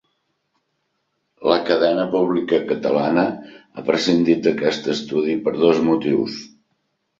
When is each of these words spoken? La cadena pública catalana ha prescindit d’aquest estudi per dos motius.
La 1.51 1.57
cadena 1.67 2.05
pública 2.15 2.61
catalana 2.73 3.27
ha 3.75 3.85
prescindit 3.91 4.43
d’aquest 4.49 4.91
estudi 4.97 5.39
per 5.47 5.57
dos 5.63 5.85
motius. 5.93 6.43